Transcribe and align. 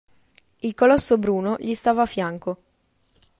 Il 0.63 0.73
colosso 0.73 1.19
bruno 1.19 1.57
gli 1.59 1.75
stava 1.75 2.01
a 2.01 2.05
fianco. 2.07 2.63